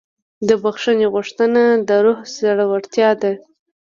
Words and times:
د 0.47 0.49
بښنې 0.63 1.07
غوښتنه 1.13 1.63
د 1.87 1.89
روح 2.05 2.19
زړورتیا 2.37 3.09
ده. 3.21 3.31